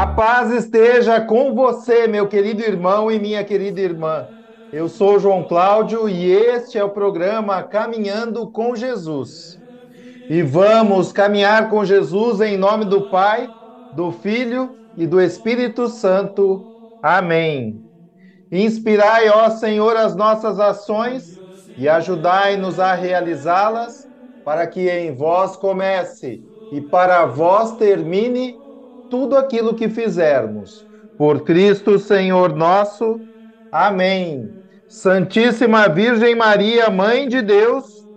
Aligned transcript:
A 0.00 0.06
paz 0.06 0.50
esteja 0.50 1.20
com 1.20 1.54
você, 1.54 2.06
meu 2.08 2.26
querido 2.26 2.62
irmão 2.62 3.12
e 3.12 3.18
minha 3.18 3.44
querida 3.44 3.82
irmã. 3.82 4.26
Eu 4.72 4.88
sou 4.88 5.18
João 5.18 5.44
Cláudio 5.44 6.08
e 6.08 6.32
este 6.32 6.78
é 6.78 6.82
o 6.82 6.88
programa 6.88 7.62
Caminhando 7.64 8.50
com 8.50 8.74
Jesus. 8.74 9.58
E 10.30 10.40
vamos 10.40 11.12
caminhar 11.12 11.68
com 11.68 11.84
Jesus 11.84 12.40
em 12.40 12.56
nome 12.56 12.86
do 12.86 13.10
Pai, 13.10 13.50
do 13.92 14.10
Filho 14.10 14.74
e 14.96 15.06
do 15.06 15.20
Espírito 15.20 15.86
Santo. 15.86 16.64
Amém. 17.02 17.84
Inspirai, 18.50 19.28
ó 19.28 19.50
Senhor, 19.50 19.98
as 19.98 20.16
nossas 20.16 20.58
ações 20.58 21.38
e 21.76 21.86
ajudai-nos 21.86 22.80
a 22.80 22.94
realizá-las, 22.94 24.08
para 24.42 24.66
que 24.66 24.88
em 24.88 25.14
vós 25.14 25.56
comece 25.56 26.42
e 26.72 26.80
para 26.80 27.26
vós 27.26 27.76
termine 27.76 28.59
tudo 29.10 29.36
aquilo 29.36 29.74
que 29.74 29.88
fizermos. 29.88 30.86
Por 31.16 31.42
Cristo, 31.42 31.98
Senhor 31.98 32.54
nosso. 32.56 33.20
Amém. 33.70 34.48
Santíssima 34.88 35.88
Virgem 35.88 36.34
Maria, 36.34 36.88
Mãe 36.88 37.28
de 37.28 37.42
Deus, 37.42 38.08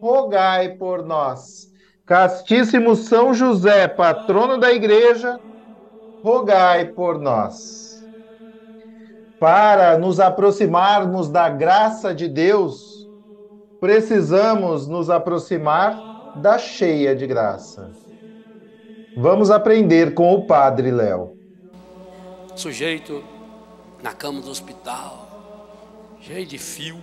rogai 0.00 0.76
por 0.76 1.04
nós. 1.04 1.68
Castíssimo 2.04 2.94
São 2.94 3.32
José, 3.32 3.88
patrono 3.88 4.58
da 4.58 4.72
Igreja, 4.72 5.40
rogai 6.22 6.86
por 6.92 7.18
nós. 7.18 8.04
Para 9.38 9.98
nos 9.98 10.20
aproximarmos 10.20 11.28
da 11.28 11.48
graça 11.48 12.14
de 12.14 12.28
Deus, 12.28 13.08
precisamos 13.80 14.86
nos 14.86 15.10
aproximar 15.10 16.04
da 16.34 16.58
cheia 16.58 17.16
de 17.16 17.26
graça. 17.26 18.01
Vamos 19.16 19.50
aprender 19.50 20.14
com 20.14 20.32
o 20.32 20.46
Padre 20.46 20.90
Léo. 20.90 21.36
Sujeito 22.56 23.22
na 24.02 24.14
cama 24.14 24.40
do 24.40 24.50
hospital, 24.50 25.28
cheio 26.18 26.46
de 26.46 26.56
fio. 26.56 26.98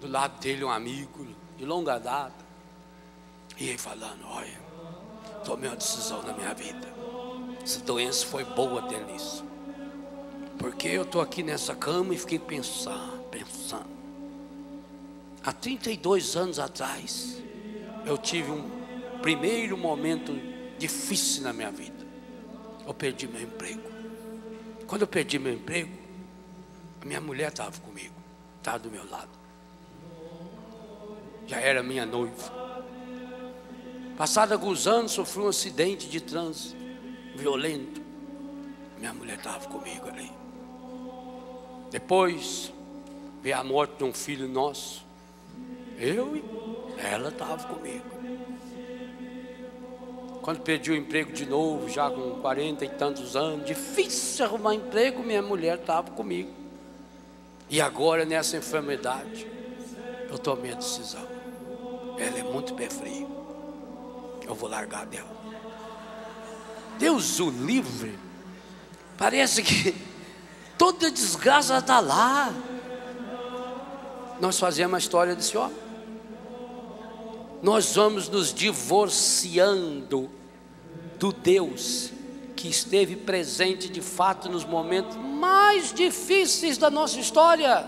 Do 0.00 0.08
lado 0.08 0.40
dele 0.40 0.64
um 0.64 0.70
amigo 0.70 1.24
de 1.56 1.64
longa 1.64 1.98
data. 1.98 2.44
E 3.56 3.68
ele 3.68 3.78
falando, 3.78 4.24
olha, 4.28 4.58
tomei 5.44 5.70
uma 5.70 5.76
decisão 5.76 6.20
na 6.22 6.32
minha 6.32 6.52
vida. 6.52 6.88
Essa 7.62 7.78
doença 7.80 8.26
foi 8.26 8.44
boa 8.44 8.80
até 8.80 8.98
nisso. 9.04 9.44
Porque 10.58 10.88
eu 10.88 11.02
estou 11.02 11.20
aqui 11.20 11.44
nessa 11.44 11.76
cama 11.76 12.12
e 12.12 12.18
fiquei 12.18 12.40
pensando, 12.40 13.22
pensando. 13.30 13.94
Há 15.44 15.52
32 15.52 16.34
anos 16.36 16.58
atrás, 16.58 17.40
eu 18.04 18.18
tive 18.18 18.50
um 18.50 18.83
primeiro 19.24 19.74
momento 19.78 20.38
difícil 20.76 21.44
na 21.44 21.52
minha 21.54 21.70
vida. 21.70 22.04
Eu 22.86 22.92
perdi 22.92 23.26
meu 23.26 23.40
emprego. 23.40 23.80
Quando 24.86 25.00
eu 25.00 25.08
perdi 25.08 25.38
meu 25.38 25.54
emprego, 25.54 25.90
a 27.00 27.06
minha 27.06 27.22
mulher 27.22 27.48
estava 27.48 27.72
comigo, 27.80 28.12
estava 28.58 28.80
do 28.80 28.90
meu 28.90 29.08
lado. 29.08 29.30
Já 31.46 31.58
era 31.58 31.82
minha 31.82 32.04
noiva. 32.04 32.52
Passado 34.14 34.52
alguns 34.52 34.86
anos, 34.86 35.12
sofri 35.12 35.40
um 35.40 35.48
acidente 35.48 36.06
de 36.06 36.20
trânsito 36.20 36.76
violento. 37.34 38.02
Minha 38.98 39.14
mulher 39.14 39.38
estava 39.38 39.66
comigo 39.68 40.06
ali. 40.06 40.30
Depois, 41.90 42.70
veio 43.42 43.56
a 43.56 43.64
morte 43.64 43.96
de 43.96 44.04
um 44.04 44.12
filho 44.12 44.46
nosso. 44.46 45.02
Eu 45.98 46.36
e 46.36 46.44
ela 46.98 47.30
estava 47.30 47.66
comigo. 47.66 48.13
Quando 50.44 50.60
perdi 50.60 50.90
o 50.90 50.94
emprego 50.94 51.32
de 51.32 51.46
novo, 51.46 51.88
já 51.88 52.10
com 52.10 52.32
40 52.42 52.84
e 52.84 52.88
tantos 52.90 53.34
anos, 53.34 53.64
difícil 53.64 54.44
arrumar 54.44 54.74
emprego, 54.74 55.22
minha 55.22 55.40
mulher 55.40 55.78
estava 55.78 56.10
comigo. 56.10 56.52
E 57.70 57.80
agora 57.80 58.26
nessa 58.26 58.58
enfermidade, 58.58 59.46
eu 60.28 60.38
tomei 60.38 60.72
a 60.72 60.74
decisão. 60.74 61.26
Ela 62.18 62.40
é 62.40 62.42
muito 62.42 62.74
pé 62.74 62.90
frio. 62.90 63.26
Eu 64.46 64.54
vou 64.54 64.68
largar 64.68 65.06
dela. 65.06 65.34
Deus 66.98 67.40
o 67.40 67.48
livre. 67.48 68.18
Parece 69.16 69.62
que 69.62 69.96
toda 70.76 71.10
desgraça 71.10 71.78
está 71.78 72.00
lá. 72.00 72.52
Nós 74.38 74.58
fazemos 74.58 74.94
a 74.94 74.98
história 74.98 75.34
desse 75.34 75.56
homem 75.56 75.83
nós 77.64 77.94
vamos 77.94 78.28
nos 78.28 78.52
divorciando 78.52 80.30
do 81.18 81.32
Deus 81.32 82.12
que 82.54 82.68
esteve 82.68 83.16
presente 83.16 83.88
de 83.88 84.02
fato 84.02 84.50
nos 84.50 84.66
momentos 84.66 85.16
mais 85.16 85.90
difíceis 85.90 86.76
da 86.76 86.90
nossa 86.90 87.18
história. 87.18 87.86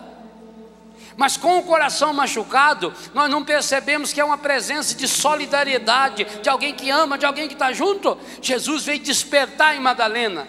Mas 1.14 1.36
com 1.36 1.58
o 1.58 1.62
coração 1.62 2.14
machucado, 2.14 2.90
nós 3.12 3.30
não 3.30 3.44
percebemos 3.44 4.14
que 4.14 4.20
é 4.20 4.24
uma 4.24 4.38
presença 4.38 4.94
de 4.94 5.06
solidariedade, 5.06 6.26
de 6.42 6.48
alguém 6.48 6.72
que 6.72 6.88
ama, 6.88 7.18
de 7.18 7.26
alguém 7.26 7.46
que 7.46 7.52
está 7.52 7.70
junto. 7.70 8.16
Jesus 8.40 8.84
veio 8.86 9.00
despertar 9.00 9.76
em 9.76 9.80
Madalena 9.80 10.48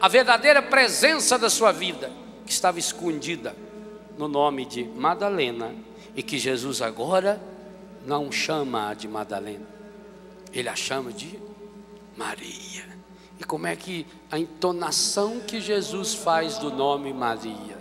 a 0.00 0.08
verdadeira 0.08 0.60
presença 0.60 1.38
da 1.38 1.48
sua 1.48 1.70
vida, 1.70 2.10
que 2.44 2.50
estava 2.50 2.80
escondida 2.80 3.54
no 4.18 4.26
nome 4.26 4.64
de 4.64 4.82
Madalena, 4.82 5.72
e 6.16 6.22
que 6.22 6.36
Jesus 6.36 6.82
agora 6.82 7.40
não 8.06 8.30
chama 8.30 8.94
de 8.94 9.08
Madalena, 9.08 9.66
ele 10.52 10.68
a 10.68 10.76
chama 10.76 11.12
de 11.12 11.38
Maria. 12.16 12.96
E 13.38 13.44
como 13.44 13.66
é 13.66 13.76
que 13.76 14.06
a 14.30 14.38
entonação 14.38 15.40
que 15.40 15.60
Jesus 15.60 16.14
faz 16.14 16.56
do 16.56 16.70
nome 16.70 17.12
Maria? 17.12 17.76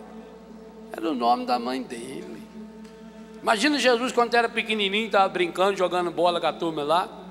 Era 0.92 1.10
o 1.10 1.16
nome 1.16 1.46
da 1.46 1.58
mãe 1.58 1.82
dele. 1.82 2.44
Imagina 3.42 3.78
Jesus 3.80 4.12
quando 4.12 4.34
era 4.34 4.50
pequenininho, 4.50 5.06
estava 5.06 5.30
brincando, 5.30 5.78
jogando 5.78 6.12
bola 6.12 6.42
com 6.42 6.48
a 6.48 6.54
turma 6.54 6.84
lá. 6.84 7.22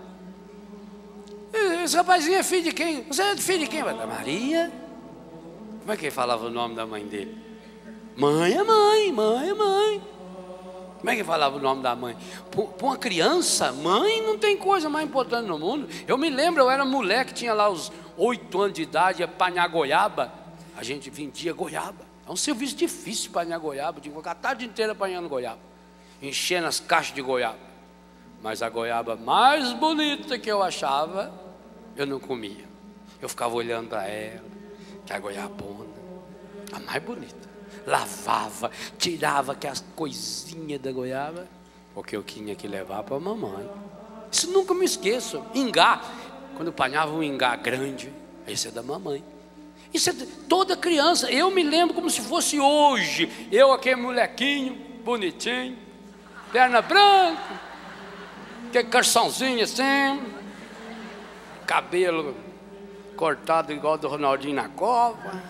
Esse 1.82 1.96
rapazinho 1.96 2.36
é 2.36 2.42
filho 2.42 2.64
de 2.64 2.72
quem? 2.72 3.02
Você 3.02 3.22
é 3.22 3.36
filho 3.36 3.60
de 3.60 3.66
quem? 3.66 3.82
Da 3.82 4.06
Maria. 4.06 4.72
Como 5.80 5.92
é 5.92 5.96
que 5.96 6.06
ele 6.06 6.10
falava 6.10 6.46
o 6.46 6.50
nome 6.50 6.74
da 6.74 6.86
mãe 6.86 7.04
dele? 7.04 7.36
Mãe 8.16 8.54
é 8.54 8.62
mãe, 8.62 9.12
mãe 9.12 9.48
é 9.50 9.54
mãe. 9.54 10.13
Como 11.04 11.12
é 11.12 11.16
que 11.16 11.22
falava 11.22 11.58
o 11.58 11.60
nome 11.60 11.82
da 11.82 11.94
mãe? 11.94 12.16
Para 12.50 12.86
uma 12.86 12.96
criança, 12.96 13.70
mãe 13.70 14.22
não 14.22 14.38
tem 14.38 14.56
coisa 14.56 14.88
mais 14.88 15.06
importante 15.06 15.46
no 15.46 15.58
mundo. 15.58 15.86
Eu 16.08 16.16
me 16.16 16.30
lembro, 16.30 16.62
eu 16.62 16.70
era 16.70 16.82
moleque, 16.82 17.34
tinha 17.34 17.52
lá 17.52 17.68
os 17.68 17.92
oito 18.16 18.58
anos 18.58 18.72
de 18.72 18.84
idade, 18.84 19.20
ia 19.20 19.26
apanhar 19.26 19.68
goiaba. 19.68 20.32
A 20.74 20.82
gente 20.82 21.10
vendia 21.10 21.52
goiaba. 21.52 22.06
É 22.26 22.32
um 22.32 22.36
serviço 22.36 22.74
difícil 22.74 23.28
apanhar 23.28 23.58
goiaba. 23.58 24.00
Tinha 24.00 24.18
que 24.18 24.28
a 24.30 24.34
tarde 24.34 24.64
inteira 24.64 24.92
apanhando 24.92 25.28
goiaba. 25.28 25.58
Enchendo 26.22 26.68
as 26.68 26.80
caixas 26.80 27.14
de 27.14 27.20
goiaba. 27.20 27.58
Mas 28.42 28.62
a 28.62 28.70
goiaba 28.70 29.14
mais 29.14 29.74
bonita 29.74 30.38
que 30.38 30.50
eu 30.50 30.62
achava, 30.62 31.30
eu 31.94 32.06
não 32.06 32.18
comia. 32.18 32.64
Eu 33.20 33.28
ficava 33.28 33.54
olhando 33.54 33.90
para 33.90 34.08
ela, 34.08 34.40
que 35.04 35.12
é 35.12 35.16
a 35.16 35.18
goiabona, 35.18 35.84
a 36.72 36.80
mais 36.80 37.02
bonita 37.02 37.53
lavava, 37.86 38.70
tirava 38.98 39.52
aquelas 39.52 39.84
coisinhas 39.94 40.80
da 40.80 40.90
goiaba, 40.92 41.46
porque 41.94 42.16
eu 42.16 42.22
tinha 42.22 42.54
que 42.54 42.66
levar 42.66 43.02
para 43.02 43.16
a 43.16 43.20
mamãe. 43.20 43.68
Isso 44.30 44.50
nunca 44.50 44.74
me 44.74 44.84
esqueço. 44.84 45.42
Ingá, 45.54 46.02
quando 46.56 46.68
eu 46.68 46.72
apanhava 46.72 47.12
um 47.12 47.22
ingá 47.22 47.54
grande, 47.56 48.12
esse 48.46 48.68
é 48.68 48.70
da 48.70 48.82
mamãe. 48.82 49.22
Isso 49.92 50.10
é 50.10 50.14
toda 50.48 50.76
criança. 50.76 51.30
Eu 51.30 51.50
me 51.50 51.62
lembro 51.62 51.94
como 51.94 52.10
se 52.10 52.20
fosse 52.20 52.58
hoje. 52.58 53.48
Eu, 53.52 53.72
aquele 53.72 53.96
molequinho, 53.96 54.74
bonitinho, 55.04 55.78
perna 56.52 56.82
branca, 56.82 57.60
aquele 58.68 58.88
carçãozinho 58.88 59.62
assim, 59.62 60.20
cabelo 61.64 62.34
cortado 63.16 63.72
igual 63.72 63.96
do 63.96 64.08
Ronaldinho 64.08 64.56
na 64.56 64.68
Copa. 64.68 65.42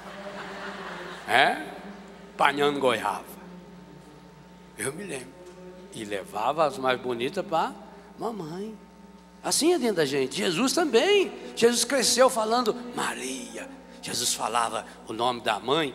É? 1.26 1.73
Panhando 2.36 2.80
goiaba. 2.80 3.24
Eu 4.76 4.92
me 4.92 5.04
lembro. 5.04 5.34
E 5.92 6.04
levava 6.04 6.64
as 6.66 6.76
mais 6.76 7.00
bonitas 7.00 7.44
para 7.46 7.72
mamãe. 8.18 8.76
Assim 9.42 9.72
é 9.72 9.78
dentro 9.78 9.96
da 9.96 10.04
gente. 10.04 10.36
Jesus 10.36 10.72
também. 10.72 11.30
Jesus 11.54 11.84
cresceu 11.84 12.28
falando 12.28 12.74
Maria. 12.96 13.68
Jesus 14.02 14.34
falava 14.34 14.84
o 15.06 15.12
nome 15.12 15.40
da 15.40 15.58
mãe. 15.60 15.94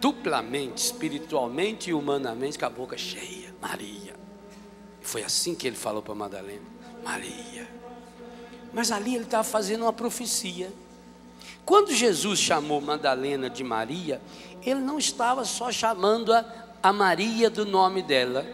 duplamente, 0.00 0.84
espiritualmente 0.84 1.90
e 1.90 1.94
humanamente, 1.94 2.58
com 2.58 2.66
a 2.66 2.70
boca 2.70 2.98
cheia. 2.98 3.54
Maria. 3.60 4.14
Foi 5.00 5.22
assim 5.22 5.54
que 5.54 5.66
ele 5.66 5.76
falou 5.76 6.02
para 6.02 6.14
Madalena: 6.14 6.66
Maria. 7.04 7.68
Mas 8.72 8.90
ali 8.90 9.14
ele 9.14 9.24
estava 9.24 9.44
fazendo 9.44 9.82
uma 9.82 9.92
profecia. 9.92 10.70
Quando 11.64 11.92
Jesus 11.92 12.38
chamou 12.38 12.80
Madalena 12.80 13.50
de 13.50 13.64
Maria, 13.64 14.20
ele 14.64 14.80
não 14.80 14.98
estava 14.98 15.44
só 15.44 15.70
chamando-a 15.70 16.44
a 16.82 16.92
Maria 16.92 17.50
do 17.50 17.64
nome 17.64 18.02
dela, 18.02 18.46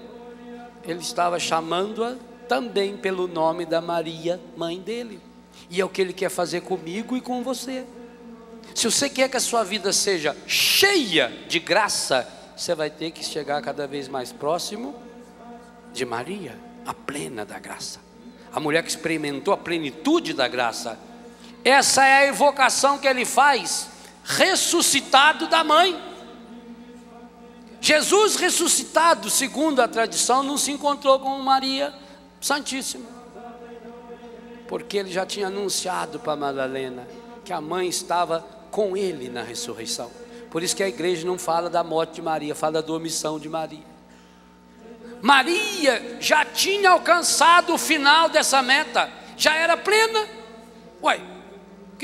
ele 0.84 1.00
estava 1.00 1.38
chamando-a 1.38 2.16
também 2.48 2.96
pelo 2.96 3.28
nome 3.28 3.64
da 3.64 3.80
Maria, 3.80 4.40
mãe 4.56 4.80
dele. 4.80 5.20
E 5.68 5.80
é 5.80 5.84
o 5.84 5.88
que 5.88 6.00
ele 6.00 6.12
quer 6.12 6.30
fazer 6.30 6.62
comigo 6.62 7.16
e 7.16 7.20
com 7.20 7.42
você. 7.42 7.84
Se 8.74 8.90
você 8.90 9.08
quer 9.08 9.28
que 9.28 9.36
a 9.36 9.40
sua 9.40 9.62
vida 9.64 9.92
seja 9.92 10.36
cheia 10.46 11.32
de 11.48 11.58
graça, 11.58 12.26
você 12.56 12.74
vai 12.74 12.90
ter 12.90 13.10
que 13.10 13.24
chegar 13.24 13.60
cada 13.60 13.86
vez 13.86 14.08
mais 14.08 14.32
próximo 14.32 14.94
de 15.92 16.04
Maria, 16.04 16.58
a 16.86 16.94
plena 16.94 17.44
da 17.44 17.58
graça. 17.58 18.00
A 18.52 18.60
mulher 18.60 18.82
que 18.82 18.90
experimentou 18.90 19.52
a 19.52 19.56
plenitude 19.56 20.32
da 20.32 20.48
graça. 20.48 20.98
Essa 21.64 22.04
é 22.04 22.14
a 22.18 22.26
evocação 22.26 22.98
que 22.98 23.06
ele 23.06 23.24
faz, 23.24 23.88
ressuscitado 24.24 25.46
da 25.46 25.62
mãe. 25.62 26.00
Jesus 27.80 28.36
ressuscitado, 28.36 29.28
segundo 29.28 29.80
a 29.80 29.88
tradição, 29.88 30.42
não 30.42 30.56
se 30.56 30.70
encontrou 30.70 31.18
com 31.18 31.38
Maria 31.40 31.92
Santíssima, 32.40 33.06
porque 34.68 34.96
ele 34.96 35.10
já 35.10 35.26
tinha 35.26 35.48
anunciado 35.48 36.20
para 36.20 36.36
Madalena 36.36 37.06
que 37.44 37.52
a 37.52 37.60
mãe 37.60 37.88
estava 37.88 38.46
com 38.70 38.96
ele 38.96 39.28
na 39.28 39.42
ressurreição. 39.42 40.10
Por 40.50 40.62
isso 40.62 40.76
que 40.76 40.82
a 40.82 40.88
igreja 40.88 41.26
não 41.26 41.38
fala 41.38 41.68
da 41.68 41.82
morte 41.82 42.14
de 42.14 42.22
Maria, 42.22 42.54
fala 42.54 42.82
da 42.82 42.92
omissão 42.92 43.38
de 43.38 43.48
Maria. 43.48 43.92
Maria 45.20 46.18
já 46.20 46.44
tinha 46.44 46.90
alcançado 46.90 47.74
o 47.74 47.78
final 47.78 48.28
dessa 48.28 48.60
meta, 48.62 49.10
já 49.36 49.54
era 49.54 49.76
plena. 49.76 50.26
Ué, 51.02 51.20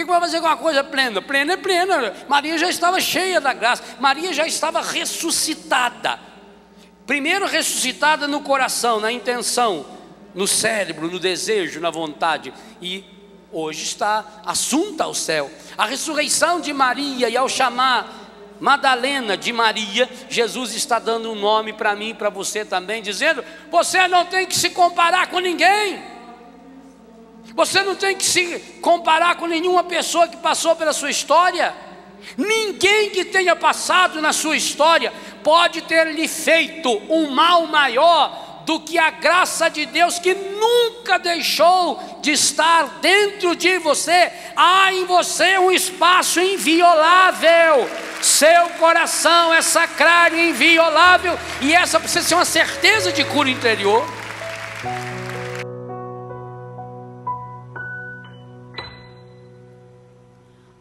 que 0.04 0.10
vai 0.10 0.20
fazer 0.20 0.40
com 0.40 0.46
uma 0.46 0.56
coisa 0.56 0.84
plena? 0.84 1.20
Plena 1.20 1.54
é 1.54 1.56
plena. 1.56 2.14
Maria 2.28 2.56
já 2.56 2.68
estava 2.68 3.00
cheia 3.00 3.40
da 3.40 3.52
graça, 3.52 3.82
Maria 3.98 4.32
já 4.32 4.46
estava 4.46 4.80
ressuscitada. 4.80 6.18
Primeiro 7.06 7.46
ressuscitada 7.46 8.28
no 8.28 8.40
coração, 8.42 9.00
na 9.00 9.10
intenção, 9.10 9.86
no 10.34 10.46
cérebro, 10.46 11.10
no 11.10 11.18
desejo, 11.18 11.80
na 11.80 11.90
vontade, 11.90 12.52
e 12.80 13.04
hoje 13.50 13.84
está 13.84 14.24
assunta 14.44 15.04
ao 15.04 15.14
céu. 15.14 15.50
A 15.76 15.86
ressurreição 15.86 16.60
de 16.60 16.72
Maria, 16.72 17.28
e 17.28 17.36
ao 17.36 17.48
chamar 17.48 18.28
Madalena 18.60 19.36
de 19.36 19.52
Maria, 19.52 20.08
Jesus 20.28 20.74
está 20.74 20.98
dando 20.98 21.32
um 21.32 21.34
nome 21.34 21.72
para 21.72 21.96
mim 21.96 22.10
e 22.10 22.14
para 22.14 22.28
você 22.28 22.64
também, 22.64 23.02
dizendo: 23.02 23.42
você 23.70 24.06
não 24.06 24.26
tem 24.26 24.46
que 24.46 24.54
se 24.54 24.70
comparar 24.70 25.28
com 25.28 25.38
ninguém, 25.38 26.02
você 27.58 27.82
não 27.82 27.96
tem 27.96 28.14
que 28.14 28.24
se 28.24 28.56
comparar 28.80 29.34
com 29.34 29.48
nenhuma 29.48 29.82
pessoa 29.82 30.28
que 30.28 30.36
passou 30.36 30.76
pela 30.76 30.92
sua 30.92 31.10
história. 31.10 31.74
Ninguém 32.36 33.10
que 33.10 33.24
tenha 33.24 33.56
passado 33.56 34.22
na 34.22 34.32
sua 34.32 34.56
história 34.56 35.12
pode 35.42 35.82
ter 35.82 36.06
lhe 36.12 36.28
feito 36.28 36.88
um 37.08 37.32
mal 37.32 37.66
maior 37.66 38.62
do 38.64 38.78
que 38.78 38.96
a 38.96 39.10
graça 39.10 39.68
de 39.68 39.86
Deus 39.86 40.20
que 40.20 40.34
nunca 40.34 41.18
deixou 41.18 42.00
de 42.20 42.30
estar 42.30 43.00
dentro 43.00 43.56
de 43.56 43.78
você. 43.78 44.30
Há 44.54 44.92
em 44.92 45.04
você 45.04 45.58
um 45.58 45.72
espaço 45.72 46.38
inviolável. 46.38 47.90
Seu 48.22 48.68
coração 48.78 49.52
é 49.52 49.60
sacrário 49.62 50.38
inviolável, 50.38 51.36
e 51.60 51.74
essa 51.74 51.98
precisa 51.98 52.24
ser 52.24 52.34
uma 52.36 52.44
certeza 52.44 53.10
de 53.10 53.24
cura 53.24 53.50
interior. 53.50 54.06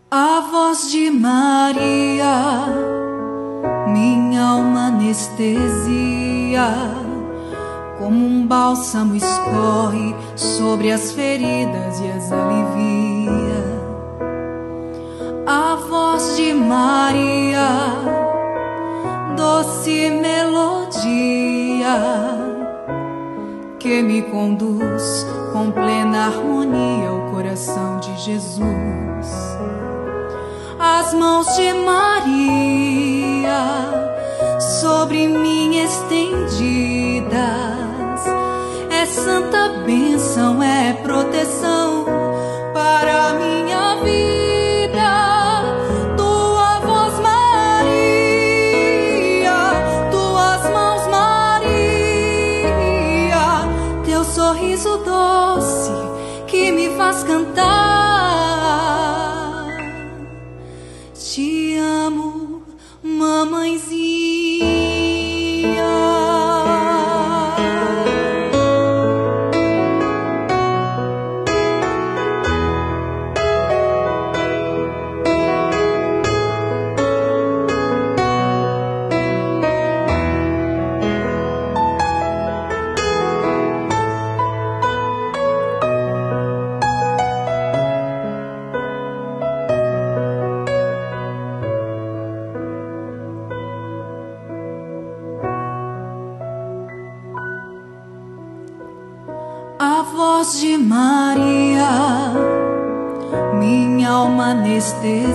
A 0.09 0.39
voz 0.39 0.89
de 0.89 1.11
Maria, 1.11 2.63
minha 3.89 4.41
alma 4.41 4.87
anestesia 4.87 6.63
como 7.99 8.25
um 8.25 8.47
bálsamo 8.47 9.17
escorre 9.17 10.15
sobre 10.37 10.93
as 10.93 11.11
feridas 11.11 11.99
e 11.99 12.07
as 12.07 12.31
alivia. 12.31 13.81
A 15.45 15.75
voz 15.75 16.37
de 16.37 16.53
Maria, 16.53 17.67
doce 19.35 20.09
melodia, 20.09 21.11
que 23.77 24.01
me 24.01 24.21
conduz 24.21 25.27
com 25.51 25.69
plena 25.69 26.27
harmonia 26.27 27.09
ao 27.09 27.29
coração 27.29 27.99
de 27.99 28.17
Jesus. 28.19 29.57
As 30.99 31.13
mãos 31.13 31.45
de 31.55 31.73
Maria 31.73 33.61
sobre 34.81 35.27
mim 35.27 35.77
estendidas. 35.77 37.37
É 38.89 39.05
santa 39.05 39.83
bênção, 39.85 40.63
é 40.63 40.93
proteção 40.93 41.56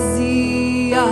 anestesia, 0.03 1.05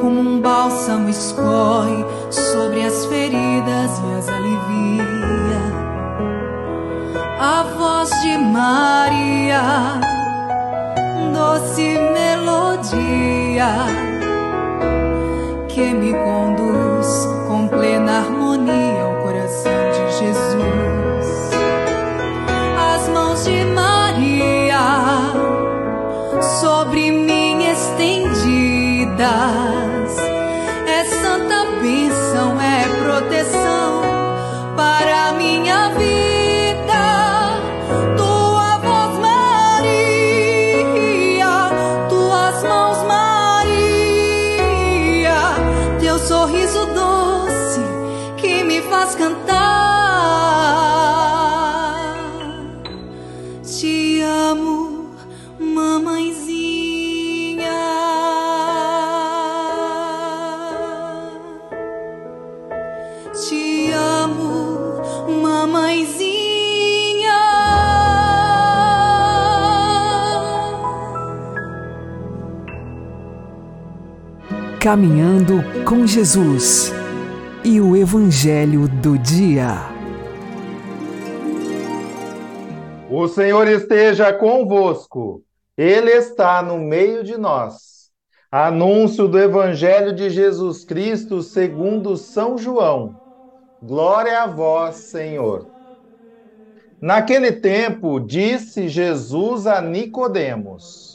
como 0.00 0.20
um 0.20 0.40
bálsamo 0.40 1.08
escorre 1.08 2.04
sobre 2.30 2.84
as 2.84 3.06
feridas 3.06 3.90
e 3.98 4.18
as 4.18 4.28
alivia. 4.28 5.04
A 7.40 7.62
voz 7.76 8.10
de 8.22 8.38
Maria, 8.38 10.00
doce 11.32 11.98
melodia, 12.12 13.68
que 15.68 15.92
me 15.92 16.12
conduz 16.12 16.63
Caminhando 74.84 75.62
com 75.88 76.06
Jesus 76.06 76.92
e 77.64 77.80
o 77.80 77.96
Evangelho 77.96 78.86
do 78.86 79.16
Dia. 79.16 79.76
O 83.10 83.26
Senhor 83.26 83.66
esteja 83.66 84.30
convosco, 84.34 85.42
Ele 85.74 86.10
está 86.10 86.62
no 86.62 86.76
meio 86.76 87.24
de 87.24 87.38
nós. 87.38 88.10
Anúncio 88.52 89.26
do 89.26 89.38
Evangelho 89.38 90.14
de 90.14 90.28
Jesus 90.28 90.84
Cristo 90.84 91.42
segundo 91.42 92.14
São 92.18 92.58
João. 92.58 93.18
Glória 93.82 94.42
a 94.42 94.46
vós, 94.46 94.96
Senhor. 94.96 95.66
Naquele 97.00 97.52
tempo, 97.52 98.20
disse 98.20 98.86
Jesus 98.90 99.66
a 99.66 99.80
Nicodemos: 99.80 101.13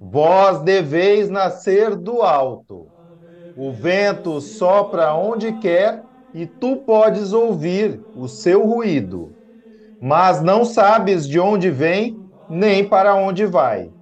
Vós 0.00 0.62
deveis 0.62 1.28
nascer 1.30 1.96
do 1.96 2.22
alto. 2.22 2.90
O 3.54 3.72
vento 3.72 4.40
sopra 4.40 5.14
onde 5.14 5.54
quer 5.54 6.04
e 6.32 6.46
tu 6.46 6.78
podes 6.78 7.32
ouvir 7.32 8.04
o 8.14 8.28
seu 8.28 8.66
ruído, 8.66 9.34
mas 10.00 10.42
não 10.42 10.64
sabes 10.64 11.28
de 11.28 11.40
onde 11.40 11.70
vem 11.70 12.22
nem 12.48 12.88
para 12.88 13.14
onde 13.16 13.46
vai. 13.46 13.92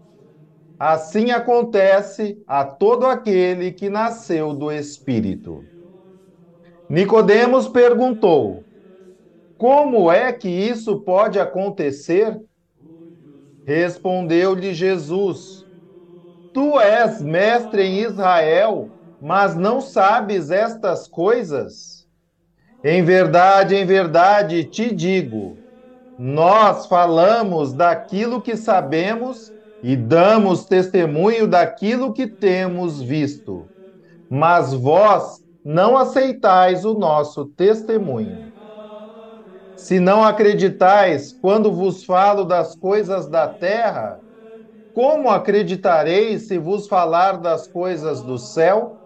Assim 0.78 1.30
acontece 1.30 2.42
a 2.46 2.64
todo 2.64 3.06
aquele 3.06 3.72
que 3.72 3.88
nasceu 3.90 4.54
do 4.54 4.70
Espírito. 4.72 5.68
Nicodemos 6.88 7.68
perguntou: 7.68 8.66
como 9.56 10.10
é 10.10 10.32
que 10.32 10.48
isso 10.48 11.00
pode 11.02 11.38
acontecer? 11.40 12.38
Respondeu-lhe 13.66 14.72
Jesus: 14.72 15.63
Tu 16.54 16.80
és 16.80 17.20
mestre 17.20 17.82
em 17.82 18.00
Israel, 18.02 18.94
mas 19.20 19.54
não 19.56 19.80
sabes 19.80 20.50
estas 20.50 21.06
coisas? 21.08 22.06
Em 22.84 23.02
verdade, 23.04 23.74
em 23.76 23.86
verdade 23.86 24.64
te 24.64 24.94
digo: 24.94 25.60
nós 26.18 26.86
falamos 26.86 27.74
daquilo 27.74 28.42
que 28.42 28.56
sabemos 28.56 29.52
e 29.82 29.96
damos 29.96 30.66
testemunho 30.66 31.46
daquilo 31.48 32.12
que 32.14 32.26
temos 32.26 33.02
visto, 33.02 33.70
mas 34.28 34.72
vós 34.74 35.40
não 35.64 35.96
aceitais 35.98 36.84
o 36.84 36.94
nosso 36.94 37.46
testemunho. 37.46 38.52
Se 39.76 40.00
não 40.00 40.24
acreditais 40.24 41.32
quando 41.32 41.72
vos 41.72 42.04
falo 42.04 42.44
das 42.44 42.74
coisas 42.76 43.28
da 43.28 43.48
terra, 43.48 44.23
como 44.94 45.28
acreditareis 45.28 46.46
se 46.46 46.56
vos 46.56 46.86
falar 46.86 47.38
das 47.38 47.66
coisas 47.66 48.22
do 48.22 48.38
céu? 48.38 49.00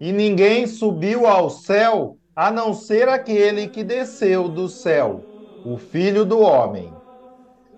E 0.00 0.12
ninguém 0.12 0.66
subiu 0.66 1.26
ao 1.26 1.48
céu 1.48 2.18
a 2.34 2.50
não 2.50 2.74
ser 2.74 3.08
aquele 3.08 3.68
que 3.68 3.84
desceu 3.84 4.48
do 4.48 4.68
céu, 4.68 5.24
o 5.62 5.78
Filho 5.78 6.24
do 6.24 6.40
Homem. 6.40 6.98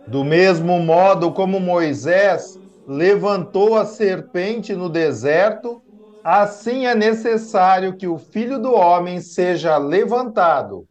Do 0.06 0.24
mesmo 0.24 0.80
modo 0.80 1.32
como 1.32 1.60
Moisés 1.60 2.58
levantou 2.86 3.76
a 3.76 3.84
serpente 3.84 4.74
no 4.74 4.88
deserto, 4.88 5.82
assim 6.22 6.86
é 6.86 6.94
necessário 6.94 7.96
que 7.96 8.08
o 8.08 8.16
Filho 8.18 8.58
do 8.58 8.72
Homem 8.72 9.20
seja 9.20 9.76
levantado 9.76 10.86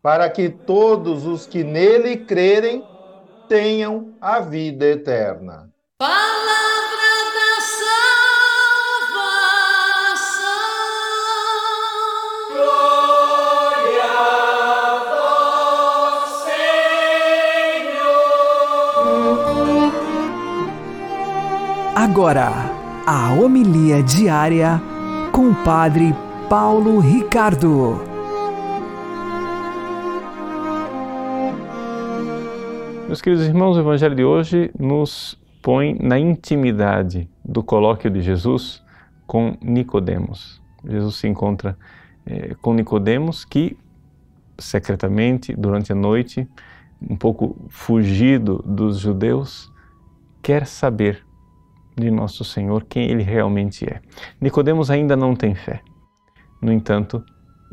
para 0.00 0.30
que 0.30 0.48
todos 0.48 1.26
os 1.26 1.46
que 1.46 1.62
nele 1.62 2.24
crerem 2.24 2.88
tenham 3.48 4.14
a 4.20 4.40
vida 4.40 4.84
eterna. 4.84 5.70
Palavra 5.98 7.08
da 7.34 7.60
salvação. 9.00 9.34
Glória 12.52 14.04
a 14.04 15.00
vós, 16.14 16.30
Senhor. 17.84 18.32
Agora, 21.96 22.52
a 23.06 23.32
homilia 23.32 24.02
diária 24.02 24.80
com 25.32 25.50
o 25.50 25.54
Padre 25.64 26.14
Paulo 26.48 27.00
Ricardo. 27.00 28.07
Meus 33.08 33.22
queridos 33.22 33.46
irmãos, 33.46 33.74
o 33.74 33.80
Evangelho 33.80 34.14
de 34.14 34.22
hoje 34.22 34.70
nos 34.78 35.40
põe 35.62 35.96
na 35.98 36.18
intimidade 36.18 37.26
do 37.42 37.62
colóquio 37.62 38.10
de 38.10 38.20
Jesus 38.20 38.84
com 39.26 39.56
Nicodemos. 39.62 40.60
Jesus 40.84 41.16
se 41.16 41.26
encontra 41.26 41.74
eh, 42.26 42.54
com 42.60 42.74
Nicodemos 42.74 43.46
que 43.46 43.78
secretamente 44.58 45.56
durante 45.56 45.90
a 45.90 45.94
noite, 45.94 46.46
um 47.00 47.16
pouco 47.16 47.56
fugido 47.70 48.62
dos 48.62 48.98
judeus, 48.98 49.72
quer 50.42 50.66
saber 50.66 51.24
de 51.96 52.10
nosso 52.10 52.44
Senhor 52.44 52.84
quem 52.84 53.10
ele 53.10 53.22
realmente 53.22 53.86
é. 53.86 54.02
Nicodemos 54.38 54.90
ainda 54.90 55.16
não 55.16 55.34
tem 55.34 55.54
fé. 55.54 55.80
No 56.60 56.70
entanto, 56.70 57.24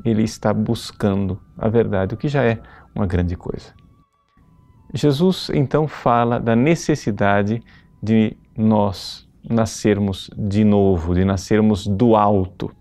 ele 0.05 0.23
está 0.23 0.53
buscando 0.53 1.37
a 1.57 1.67
verdade, 1.67 2.15
o 2.15 2.17
que 2.17 2.29
já 2.29 2.41
é 2.45 2.57
uma 2.95 3.05
grande 3.05 3.35
coisa. 3.35 3.73
Jesus 4.93 5.49
então 5.53 5.87
fala 5.87 6.39
da 6.39 6.55
necessidade 6.55 7.61
de 8.01 8.35
nós 8.57 9.27
nascermos 9.47 10.29
de 10.35 10.63
novo, 10.63 11.13
de 11.13 11.23
nascermos 11.25 11.85
do 11.87 12.15
alto. 12.15 12.71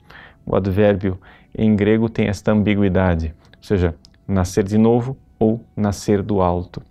O 0.46 0.54
advérbio 0.54 1.18
em 1.56 1.74
grego 1.74 2.08
tem 2.08 2.26
esta 2.26 2.52
ambiguidade, 2.52 3.34
ou 3.56 3.62
seja, 3.62 3.94
nascer 4.26 4.64
de 4.64 4.78
novo 4.78 5.16
ou 5.38 5.64
nascer 5.76 6.22
do 6.22 6.40
alto. 6.40 6.82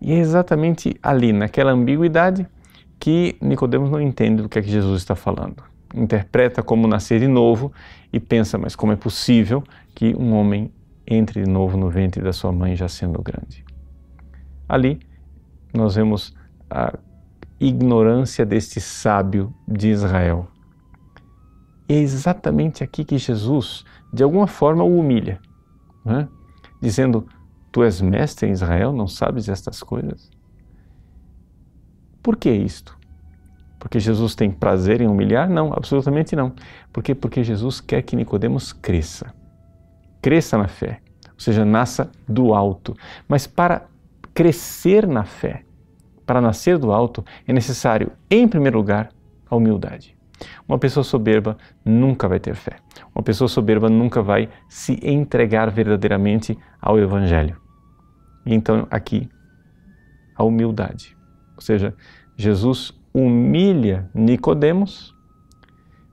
E 0.00 0.12
é 0.12 0.18
exatamente 0.18 0.94
ali, 1.02 1.32
naquela 1.32 1.72
ambiguidade, 1.72 2.46
que 2.98 3.36
Nicodemos 3.40 3.90
não 3.90 4.00
entende 4.00 4.42
do 4.42 4.48
que 4.48 4.58
é 4.58 4.62
que 4.62 4.70
Jesus 4.70 5.00
está 5.00 5.14
falando. 5.14 5.62
Interpreta 5.94 6.62
como 6.62 6.86
nascer 6.86 7.20
de 7.20 7.28
novo 7.28 7.72
e 8.12 8.20
pensa, 8.20 8.58
mas 8.58 8.76
como 8.76 8.92
é 8.92 8.96
possível 8.96 9.62
que 9.94 10.14
um 10.14 10.34
homem 10.34 10.70
entre 11.06 11.42
de 11.42 11.50
novo 11.50 11.76
no 11.76 11.88
ventre 11.88 12.22
da 12.22 12.32
sua 12.32 12.52
mãe 12.52 12.76
já 12.76 12.88
sendo 12.88 13.22
grande? 13.22 13.67
Ali 14.68 15.00
nós 15.72 15.94
vemos 15.94 16.34
a 16.70 16.92
ignorância 17.58 18.44
deste 18.44 18.80
sábio 18.80 19.54
de 19.66 19.88
Israel. 19.88 20.48
E 21.88 21.94
é 21.94 21.98
exatamente 21.98 22.84
aqui 22.84 23.04
que 23.04 23.16
Jesus, 23.16 23.84
de 24.12 24.22
alguma 24.22 24.46
forma, 24.46 24.84
o 24.84 24.98
humilha, 24.98 25.40
né? 26.04 26.28
dizendo: 26.80 27.26
Tu 27.72 27.82
és 27.82 28.00
mestre 28.00 28.46
em 28.46 28.52
Israel, 28.52 28.92
não 28.92 29.06
sabes 29.06 29.48
estas 29.48 29.82
coisas? 29.82 30.30
Por 32.22 32.36
que 32.36 32.50
isto? 32.50 32.96
Porque 33.78 34.00
Jesus 34.00 34.34
tem 34.34 34.50
prazer 34.50 35.00
em 35.00 35.06
humilhar? 35.06 35.48
Não, 35.48 35.72
absolutamente 35.72 36.34
não. 36.34 36.52
Por 36.92 37.02
quê? 37.02 37.14
Porque 37.14 37.44
Jesus 37.44 37.80
quer 37.80 38.02
que 38.02 38.16
Nicodemos 38.16 38.72
cresça. 38.72 39.32
Cresça 40.20 40.58
na 40.58 40.66
fé, 40.66 41.00
ou 41.32 41.40
seja, 41.40 41.64
nasça 41.64 42.10
do 42.28 42.52
alto. 42.52 42.96
Mas 43.28 43.46
para 43.46 43.86
crescer 44.38 45.04
na 45.04 45.24
fé, 45.24 45.64
para 46.24 46.40
nascer 46.40 46.78
do 46.78 46.92
alto, 46.92 47.24
é 47.44 47.52
necessário, 47.52 48.12
em 48.30 48.46
primeiro 48.46 48.78
lugar, 48.78 49.08
a 49.50 49.56
humildade. 49.56 50.16
Uma 50.68 50.78
pessoa 50.78 51.02
soberba 51.02 51.58
nunca 51.84 52.28
vai 52.28 52.38
ter 52.38 52.54
fé. 52.54 52.76
Uma 53.12 53.24
pessoa 53.24 53.48
soberba 53.48 53.90
nunca 53.90 54.22
vai 54.22 54.48
se 54.68 54.96
entregar 55.02 55.72
verdadeiramente 55.72 56.56
ao 56.80 57.00
Evangelho. 57.00 57.60
E 58.46 58.54
então, 58.54 58.86
aqui, 58.92 59.28
a 60.36 60.44
humildade. 60.44 61.16
Ou 61.56 61.60
seja, 61.60 61.92
Jesus 62.36 62.96
humilha 63.12 64.08
Nicodemos 64.14 65.12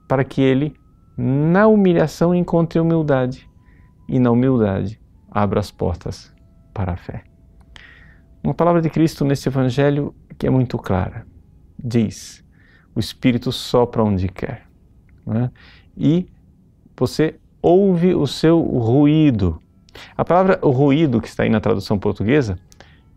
para 0.08 0.24
que 0.24 0.40
ele, 0.40 0.74
na 1.16 1.68
humilhação, 1.68 2.34
encontre 2.34 2.80
humildade 2.80 3.48
e 4.08 4.18
na 4.18 4.32
humildade 4.32 5.00
abra 5.30 5.60
as 5.60 5.70
portas 5.70 6.34
para 6.74 6.94
a 6.94 6.96
fé. 6.96 7.22
Uma 8.46 8.54
palavra 8.54 8.80
de 8.80 8.88
Cristo 8.88 9.24
nesse 9.24 9.48
Evangelho 9.48 10.14
que 10.38 10.46
é 10.46 10.50
muito 10.50 10.78
clara. 10.78 11.26
Diz: 11.76 12.44
o 12.94 13.00
Espírito 13.00 13.50
sopra 13.50 14.04
onde 14.04 14.28
quer. 14.28 14.68
É? 15.26 15.50
E 15.96 16.28
você 16.96 17.40
ouve 17.60 18.14
o 18.14 18.24
seu 18.24 18.60
ruído. 18.60 19.60
A 20.16 20.24
palavra 20.24 20.60
ruído 20.62 21.20
que 21.20 21.26
está 21.26 21.42
aí 21.42 21.48
na 21.50 21.58
tradução 21.58 21.98
portuguesa, 21.98 22.56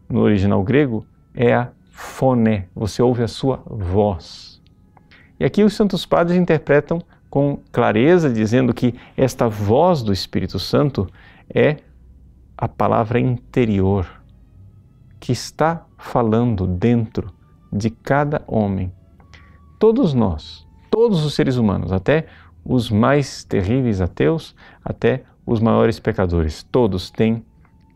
no 0.10 0.22
original 0.22 0.64
grego, 0.64 1.06
é 1.36 1.54
a 1.54 1.70
fone. 1.92 2.68
Você 2.74 3.00
ouve 3.04 3.22
a 3.22 3.28
sua 3.28 3.62
voz. 3.68 4.60
E 5.40 5.46
aqui 5.46 5.64
os 5.64 5.76
Santos 5.76 6.08
Padres 6.08 6.40
interpretam 6.40 7.04
com 7.30 7.60
clareza, 7.72 8.34
dizendo 8.34 8.74
que 8.74 8.96
esta 9.16 9.48
voz 9.48 10.02
do 10.02 10.12
Espírito 10.12 10.58
Santo 10.58 11.08
é 11.54 11.78
a 12.58 12.68
palavra 12.68 13.20
interior 13.20 14.19
que 15.20 15.32
está 15.32 15.86
falando 15.98 16.66
dentro 16.66 17.32
de 17.72 17.90
cada 17.90 18.42
homem. 18.48 18.92
Todos 19.78 20.14
nós, 20.14 20.68
todos 20.90 21.26
os 21.26 21.34
seres 21.34 21.58
humanos, 21.58 21.92
até 21.92 22.28
os 22.64 22.90
mais 22.90 23.44
terríveis 23.44 24.02
ateus, 24.02 24.56
até 24.84 25.24
os 25.46 25.60
maiores 25.60 26.00
pecadores. 26.00 26.64
Todos 26.64 27.10
têm 27.10 27.46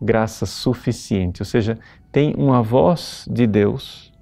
graça 0.02 0.46
suficiente, 0.46 1.42
ou 1.42 1.46
seja, 1.46 1.78
tem 2.12 2.34
uma 2.38 2.62
voz 2.62 3.28
de 3.30 3.48
Deus, 3.48 4.14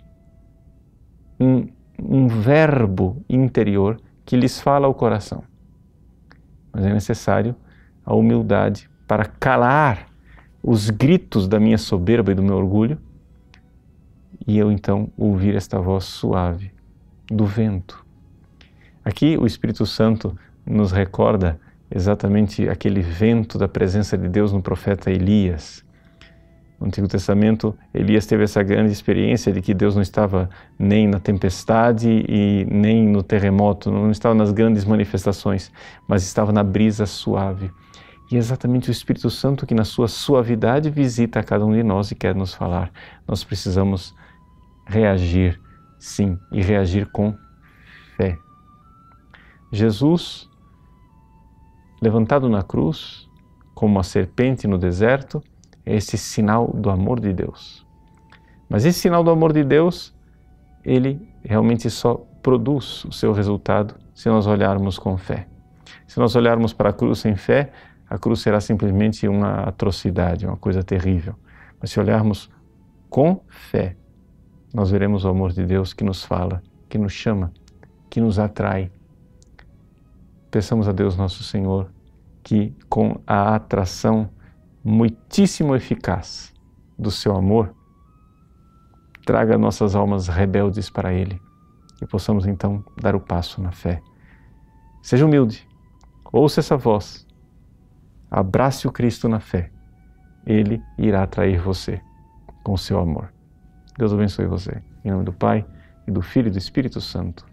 um, 1.39 1.67
um 2.00 2.27
verbo 2.27 3.24
interior 3.29 4.00
que 4.25 4.38
lhes 4.38 4.62
fala 4.62 4.88
ao 4.88 4.93
coração. 4.93 5.43
Mas 6.72 6.86
é 6.86 6.93
necessário 6.93 7.55
a 8.05 8.13
humildade 8.13 8.89
para 9.08 9.25
calar 9.25 10.11
os 10.63 10.89
gritos 10.89 11.48
da 11.48 11.60
minha 11.60 11.77
soberba 11.77 12.32
e 12.32 12.36
do 12.36 12.44
meu 12.44 12.56
orgulho 12.56 12.98
e 14.46 14.58
eu 14.58 14.72
então 14.72 15.10
ouvir 15.18 15.56
esta 15.56 15.80
voz 15.80 16.06
suave 16.06 16.72
do 17.27 17.46
vento. 17.46 18.03
Aqui 19.03 19.38
o 19.38 19.46
Espírito 19.46 19.86
Santo 19.86 20.38
nos 20.65 20.91
recorda 20.91 21.60
exatamente 21.89 22.70
aquele 22.70 23.01
vento 23.01 23.58
da 23.58 23.68
presença 23.68 24.18
de 24.18 24.30
Deus 24.30 24.51
no 24.51 24.62
profeta 24.62 25.12
Elias. 25.12 25.84
No 26.80 26.88
Antigo 26.88 27.08
Testamento, 27.08 27.75
Elias 27.94 28.25
teve 28.25 28.44
essa 28.44 28.63
grande 28.63 28.91
experiência 28.91 29.51
de 29.51 29.62
que 29.62 29.74
Deus 29.74 29.94
não 29.94 30.01
estava 30.01 30.50
nem 30.80 31.08
na 31.08 31.20
tempestade 31.20 32.10
e 32.27 32.65
nem 32.70 33.08
no 33.08 33.22
terremoto, 33.22 33.91
não 33.91 34.10
estava 34.10 34.34
nas 34.34 34.51
grandes 34.51 34.84
manifestações, 34.84 35.72
mas 36.08 36.24
estava 36.24 36.51
na 36.51 36.63
brisa 36.63 37.06
suave. 37.06 37.70
E 38.31 38.35
é 38.35 38.39
exatamente 38.39 38.89
o 38.89 38.91
Espírito 38.91 39.29
Santo 39.29 39.67
que, 39.67 39.75
na 39.75 39.83
sua 39.83 40.07
suavidade, 40.07 40.89
visita 40.89 41.41
a 41.41 41.43
cada 41.43 41.65
um 41.65 41.73
de 41.73 41.83
nós 41.83 42.11
e 42.11 42.15
quer 42.15 42.33
nos 42.33 42.53
falar. 42.53 42.89
Nós 43.27 43.43
precisamos 43.43 44.15
reagir, 44.88 45.59
sim, 46.00 46.39
e 46.50 46.61
reagir 46.61 47.07
com 47.11 47.35
fé. 48.15 48.38
Jesus, 49.69 50.50
levantado 52.01 52.47
na 52.47 52.63
cruz, 52.63 53.27
como 53.75 54.00
a 54.00 54.03
serpente 54.03 54.65
no 54.65 54.77
deserto, 54.77 55.43
é 55.85 55.95
esse 55.95 56.17
sinal 56.17 56.71
do 56.73 56.89
amor 56.89 57.19
de 57.19 57.33
Deus. 57.33 57.85
Mas 58.69 58.85
esse 58.85 59.00
sinal 59.00 59.25
do 59.25 59.31
amor 59.31 59.51
de 59.51 59.63
Deus, 59.63 60.15
ele 60.85 61.21
realmente 61.43 61.89
só 61.89 62.15
produz 62.41 63.03
o 63.03 63.11
seu 63.11 63.33
resultado 63.33 63.95
se 64.13 64.29
nós 64.29 64.47
olharmos 64.47 64.97
com 64.97 65.17
fé. 65.17 65.47
Se 66.07 66.17
nós 66.19 66.35
olharmos 66.35 66.71
para 66.71 66.89
a 66.89 66.93
cruz 66.93 67.19
sem 67.19 67.35
fé, 67.35 67.71
a 68.12 68.18
cruz 68.18 68.41
será 68.41 68.60
simplesmente 68.60 69.25
uma 69.25 69.62
atrocidade, 69.62 70.46
uma 70.46 70.58
coisa 70.58 70.84
terrível. 70.84 71.34
Mas 71.80 71.91
se 71.91 71.98
olharmos 71.98 72.51
com 73.10 73.41
fé, 73.48 73.96
nós 74.74 74.91
veremos 74.91 75.24
o 75.24 75.30
amor 75.30 75.53
de 75.53 75.65
Deus 75.65 75.94
que 75.94 76.03
nos 76.03 76.22
fala, 76.22 76.62
que 76.89 76.98
nos 76.98 77.13
chama, 77.13 77.53
que 78.10 78.20
nos 78.20 78.38
atrai. 78.38 78.91
Peçamos 80.51 80.89
a 80.89 80.91
Deus 80.91 81.15
nosso 81.15 81.41
Senhor 81.41 81.89
que, 82.44 82.75
com 82.89 83.18
a 83.25 83.56
atração 83.56 84.30
muitíssimo 84.84 85.74
eficaz 85.74 86.53
do 87.00 87.10
seu 87.10 87.34
amor, 87.34 87.74
traga 89.25 89.58
nossas 89.58 89.96
almas 89.96 90.27
rebeldes 90.27 90.89
para 90.89 91.13
Ele 91.13 91.39
e 92.01 92.06
possamos 92.06 92.46
então 92.46 92.84
dar 93.01 93.15
o 93.15 93.22
passo 93.22 93.62
na 93.62 93.72
fé. 93.72 94.01
Seja 95.01 95.25
humilde, 95.25 95.65
ouça 96.30 96.60
essa 96.60 96.75
voz, 96.75 97.25
abrace 98.31 98.87
o 98.87 98.91
Cristo 98.91 99.27
na 99.27 99.41
fé, 99.41 99.70
Ele 100.46 100.81
irá 100.98 101.24
atrair 101.24 101.59
você 101.59 102.01
com 102.63 102.77
seu 102.77 102.98
amor. 102.98 103.31
Deus 103.98 104.13
abençoe 104.13 104.48
você. 104.48 104.81
Em 105.03 105.11
nome 105.11 105.25
do 105.25 105.33
Pai, 105.33 105.65
e 106.07 106.11
do 106.11 106.22
Filho 106.22 106.48
e 106.48 106.51
do 106.51 106.57
Espírito 106.57 107.01
Santo. 107.01 107.46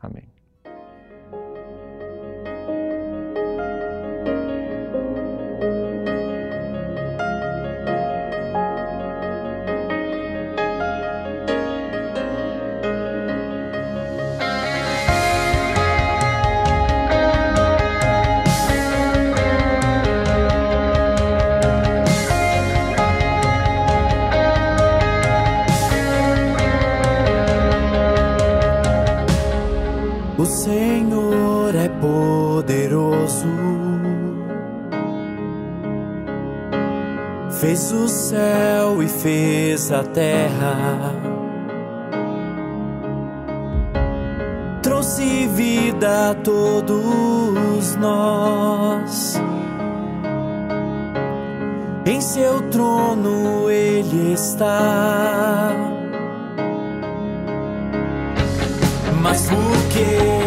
Amém. 0.00 0.33
Trouxe 45.04 45.46
vida 45.48 46.30
a 46.30 46.34
todos 46.34 47.94
nós. 47.96 49.38
Em 52.06 52.22
seu 52.22 52.62
trono 52.70 53.68
ele 53.68 54.32
está. 54.32 55.74
Mas 59.20 59.46
por 59.46 59.76
que 59.92 60.43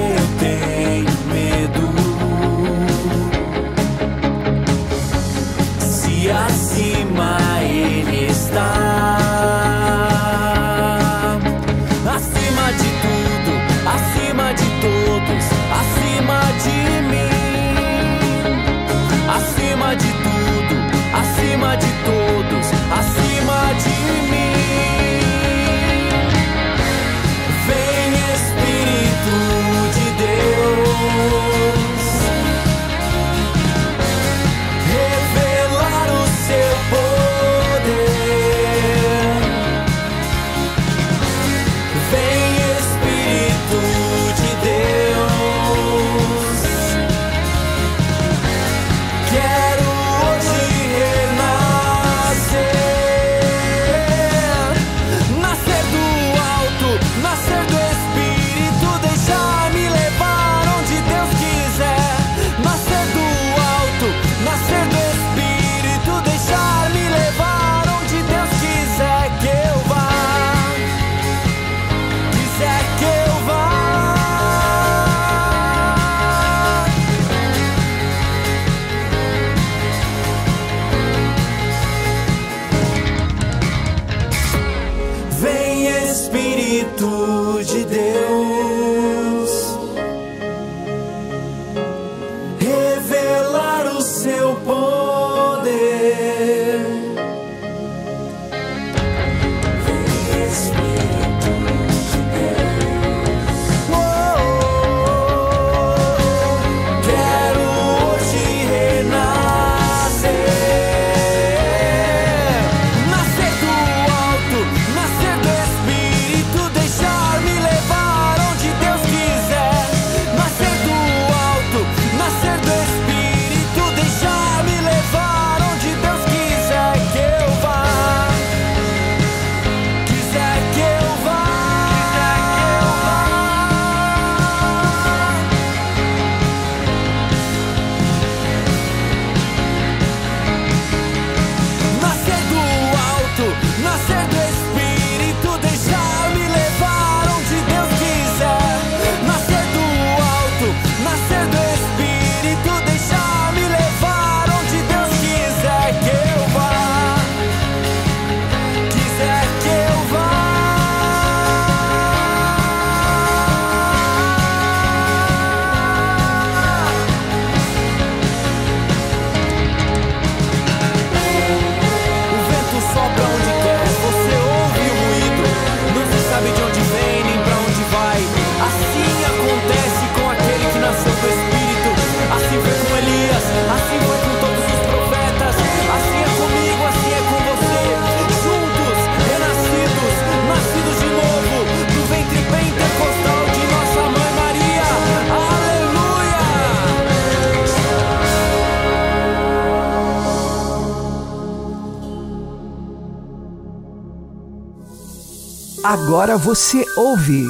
Agora 205.89 206.35
você 206.35 206.83
ouve 206.97 207.45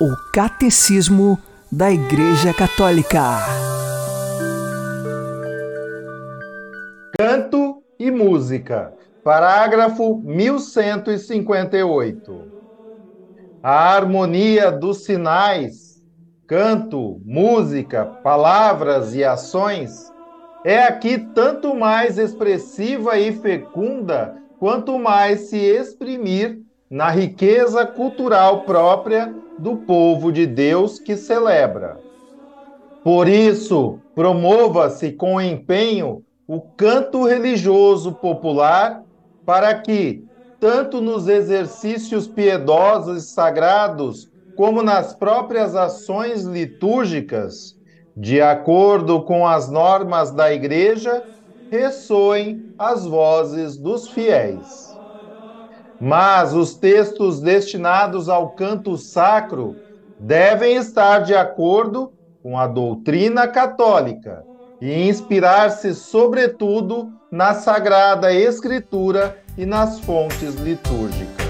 o 0.00 0.14
Catecismo 0.32 1.36
da 1.72 1.90
Igreja 1.90 2.54
Católica. 2.54 3.40
Canto 7.18 7.82
e 7.98 8.12
música. 8.12 8.92
Parágrafo 9.24 10.22
1158. 10.24 12.44
A 13.60 13.92
harmonia 13.92 14.70
dos 14.70 15.02
sinais, 15.02 16.00
canto, 16.46 17.20
música, 17.24 18.04
palavras 18.22 19.16
e 19.16 19.24
ações 19.24 20.12
é 20.64 20.84
aqui 20.84 21.18
tanto 21.34 21.74
mais 21.74 22.18
expressiva 22.18 23.18
e 23.18 23.32
fecunda 23.32 24.36
quanto 24.60 24.96
mais 24.96 25.50
se 25.50 25.56
exprimir 25.56 26.67
na 26.90 27.10
riqueza 27.10 27.86
cultural 27.86 28.64
própria 28.64 29.34
do 29.56 29.76
povo 29.78 30.32
de 30.32 30.46
Deus 30.46 30.98
que 30.98 31.16
celebra. 31.16 32.00
Por 33.02 33.28
isso, 33.28 34.00
promova-se 34.14 35.12
com 35.12 35.40
empenho 35.40 36.24
o 36.46 36.60
canto 36.60 37.24
religioso 37.26 38.14
popular 38.14 39.02
para 39.44 39.78
que, 39.80 40.24
tanto 40.58 41.00
nos 41.00 41.28
exercícios 41.28 42.26
piedosos 42.26 43.24
e 43.24 43.26
sagrados, 43.32 44.28
como 44.54 44.82
nas 44.82 45.14
próprias 45.14 45.76
ações 45.76 46.42
litúrgicas, 46.42 47.76
de 48.16 48.40
acordo 48.40 49.22
com 49.22 49.46
as 49.46 49.70
normas 49.70 50.32
da 50.32 50.52
Igreja, 50.52 51.22
ressoem 51.70 52.64
as 52.76 53.04
vozes 53.04 53.76
dos 53.76 54.08
fiéis. 54.08 54.87
Mas 56.00 56.54
os 56.54 56.74
textos 56.74 57.40
destinados 57.40 58.28
ao 58.28 58.50
canto 58.50 58.96
sacro 58.96 59.76
devem 60.18 60.76
estar 60.76 61.20
de 61.20 61.34
acordo 61.34 62.12
com 62.42 62.58
a 62.58 62.66
doutrina 62.66 63.48
católica 63.48 64.44
e 64.80 65.08
inspirar-se, 65.08 65.94
sobretudo, 65.94 67.12
na 67.30 67.54
Sagrada 67.54 68.32
Escritura 68.32 69.36
e 69.56 69.66
nas 69.66 69.98
fontes 70.00 70.54
litúrgicas. 70.54 71.47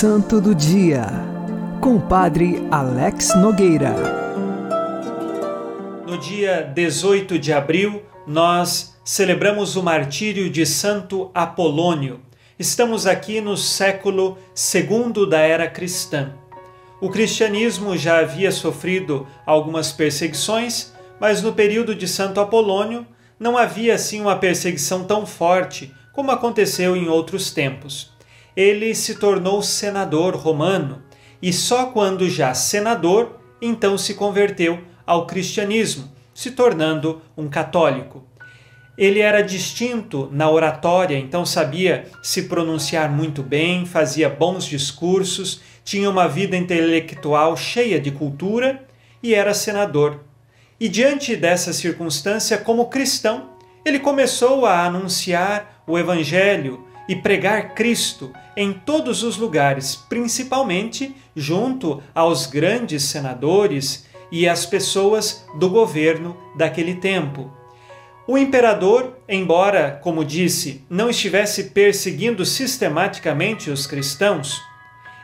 Santo 0.00 0.40
do 0.40 0.54
Dia, 0.54 1.04
com 1.78 1.96
o 1.96 2.00
Padre 2.00 2.66
Alex 2.70 3.36
Nogueira. 3.36 3.94
No 6.06 6.16
dia 6.16 6.62
18 6.62 7.38
de 7.38 7.52
abril, 7.52 8.02
nós 8.26 8.98
celebramos 9.04 9.76
o 9.76 9.82
martírio 9.82 10.48
de 10.48 10.64
Santo 10.64 11.30
Apolônio. 11.34 12.22
Estamos 12.58 13.06
aqui 13.06 13.42
no 13.42 13.58
século 13.58 14.38
segundo 14.54 15.26
da 15.26 15.40
era 15.40 15.68
cristã. 15.68 16.32
O 16.98 17.10
cristianismo 17.10 17.94
já 17.94 18.20
havia 18.20 18.50
sofrido 18.50 19.26
algumas 19.44 19.92
perseguições, 19.92 20.94
mas 21.20 21.42
no 21.42 21.52
período 21.52 21.94
de 21.94 22.08
Santo 22.08 22.40
Apolônio 22.40 23.06
não 23.38 23.54
havia 23.54 23.96
assim 23.96 24.18
uma 24.22 24.36
perseguição 24.36 25.04
tão 25.04 25.26
forte 25.26 25.94
como 26.14 26.30
aconteceu 26.30 26.96
em 26.96 27.06
outros 27.06 27.50
tempos. 27.50 28.18
Ele 28.60 28.94
se 28.94 29.14
tornou 29.14 29.62
senador 29.62 30.36
romano 30.36 31.00
e 31.40 31.50
só 31.50 31.86
quando 31.86 32.28
já 32.28 32.52
senador 32.52 33.40
então 33.62 33.96
se 33.96 34.12
converteu 34.12 34.80
ao 35.06 35.26
cristianismo, 35.26 36.12
se 36.34 36.50
tornando 36.50 37.22
um 37.34 37.48
católico. 37.48 38.22
Ele 38.98 39.20
era 39.20 39.40
distinto 39.40 40.28
na 40.30 40.50
oratória, 40.50 41.16
então 41.16 41.46
sabia 41.46 42.04
se 42.22 42.42
pronunciar 42.42 43.10
muito 43.10 43.42
bem, 43.42 43.86
fazia 43.86 44.28
bons 44.28 44.66
discursos, 44.66 45.62
tinha 45.82 46.10
uma 46.10 46.28
vida 46.28 46.54
intelectual 46.54 47.56
cheia 47.56 47.98
de 47.98 48.10
cultura 48.10 48.86
e 49.22 49.34
era 49.34 49.54
senador. 49.54 50.20
E 50.78 50.86
diante 50.86 51.34
dessa 51.34 51.72
circunstância, 51.72 52.58
como 52.58 52.90
cristão, 52.90 53.52
ele 53.86 54.00
começou 54.00 54.66
a 54.66 54.84
anunciar 54.84 55.82
o 55.86 55.98
Evangelho 55.98 56.89
e 57.10 57.16
pregar 57.16 57.74
Cristo 57.74 58.32
em 58.56 58.72
todos 58.72 59.24
os 59.24 59.36
lugares, 59.36 59.96
principalmente 59.96 61.12
junto 61.34 62.00
aos 62.14 62.46
grandes 62.46 63.02
senadores 63.02 64.06
e 64.30 64.48
às 64.48 64.64
pessoas 64.64 65.44
do 65.58 65.68
governo 65.68 66.36
daquele 66.56 66.94
tempo. 66.94 67.50
O 68.28 68.38
imperador, 68.38 69.18
embora, 69.28 69.98
como 70.00 70.24
disse, 70.24 70.84
não 70.88 71.10
estivesse 71.10 71.70
perseguindo 71.70 72.46
sistematicamente 72.46 73.72
os 73.72 73.88
cristãos, 73.88 74.62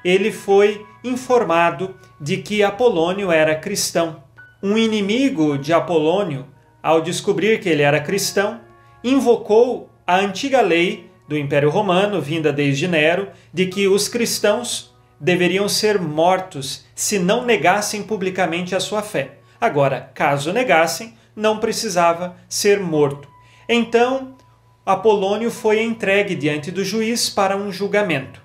ele 0.05 0.33
foi 0.33 0.85
informado 1.05 1.94
de 2.20 2.38
que 2.38 2.64
Apolônio 2.64 3.31
era 3.31 3.55
cristão. 3.55 4.25
Um 4.61 4.77
inimigo 4.77 5.57
de 5.57 5.72
Apolônio, 5.72 6.46
ao 6.83 7.01
descobrir 7.01 7.61
que 7.61 7.68
ele 7.68 7.83
era 7.83 8.01
cristão, 8.01 8.61
invocou 9.05 9.88
a 10.05 10.16
antiga 10.16 10.61
lei 10.61 11.06
do 11.28 11.36
Império 11.36 11.70
Romano, 11.70 12.20
vinda 12.20 12.52
desde 12.52 12.86
Nero, 12.86 13.28
de 13.52 13.66
que 13.66 13.88
os 13.88 14.08
cristãos 14.08 14.94
deveriam 15.18 15.68
ser 15.68 16.00
mortos 16.00 16.84
se 16.94 17.18
não 17.18 17.44
negassem 17.44 18.02
publicamente 18.02 18.74
a 18.74 18.80
sua 18.80 19.02
fé. 19.02 19.38
Agora, 19.60 20.10
caso 20.14 20.52
negassem, 20.52 21.14
não 21.34 21.58
precisava 21.58 22.36
ser 22.48 22.80
morto. 22.80 23.28
Então, 23.68 24.36
Apolônio 24.84 25.50
foi 25.50 25.82
entregue 25.82 26.34
diante 26.34 26.70
do 26.70 26.84
juiz 26.84 27.28
para 27.28 27.56
um 27.56 27.72
julgamento. 27.72 28.40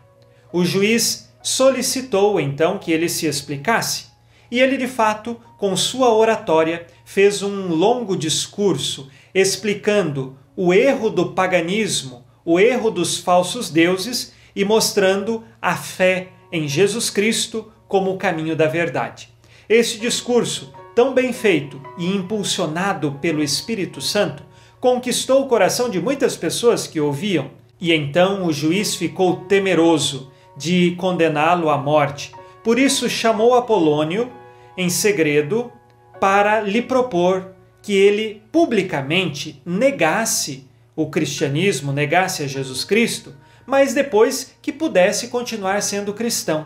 O 0.51 0.65
juiz 0.65 1.31
solicitou 1.41 2.39
então 2.39 2.77
que 2.77 2.91
ele 2.91 3.07
se 3.07 3.25
explicasse, 3.25 4.05
e 4.49 4.59
ele 4.59 4.75
de 4.75 4.87
fato, 4.87 5.39
com 5.57 5.75
sua 5.77 6.13
oratória, 6.13 6.87
fez 7.05 7.41
um 7.41 7.67
longo 7.67 8.17
discurso 8.17 9.09
explicando 9.33 10.37
o 10.55 10.73
erro 10.73 11.09
do 11.09 11.31
paganismo, 11.31 12.25
o 12.43 12.60
erro 12.60 12.89
dos 12.89 13.17
falsos 13.17 13.69
deuses 13.69 14.34
e 14.56 14.65
mostrando 14.65 15.43
a 15.62 15.75
fé 15.75 16.30
em 16.51 16.67
Jesus 16.67 17.10
Cristo 17.10 17.71
como 17.88 18.12
o 18.12 18.17
caminho 18.17 18.56
da 18.56 18.67
verdade. 18.67 19.30
Esse 19.67 19.97
discurso 19.97 20.73
tão 20.93 21.13
bem 21.13 21.32
feito 21.32 21.82
e 21.97 22.06
impulsionado 22.06 23.13
pelo 23.13 23.43
Espírito 23.43 24.01
Santo, 24.01 24.43
conquistou 24.80 25.41
o 25.41 25.47
coração 25.47 25.89
de 25.89 26.01
muitas 26.01 26.36
pessoas 26.36 26.88
que 26.88 26.99
ouviam, 26.99 27.51
e 27.80 27.93
então 27.93 28.45
o 28.45 28.54
juiz 28.54 28.95
ficou 28.95 29.38
temeroso 29.45 30.32
de 30.58 30.95
condená-lo 30.97 31.69
à 31.69 31.77
morte. 31.77 32.32
Por 32.63 32.77
isso 32.77 33.10
chamou 33.10 33.56
Apolônio 33.56 34.32
em 34.77 34.89
segredo 34.89 35.71
para 36.19 36.62
lhe 36.62 36.82
propor 36.82 37.56
que 37.82 37.93
ele 37.93 38.43
publicamente 38.51 39.62
negasse 39.65 40.67
o 40.95 41.10
cristianismo, 41.10 41.91
negasse 41.91 42.43
a 42.43 42.47
Jesus 42.47 42.84
Cristo, 42.84 43.34
mas 43.65 43.93
depois 43.93 44.56
que 44.62 44.71
pudesse 44.71 45.27
continuar 45.27 45.82
sendo 45.82 46.13
cristão. 46.13 46.65